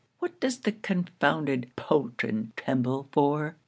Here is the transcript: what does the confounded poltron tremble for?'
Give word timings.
what 0.17 0.39
does 0.39 0.61
the 0.61 0.71
confounded 0.71 1.69
poltron 1.75 2.51
tremble 2.55 3.07
for?' 3.11 3.55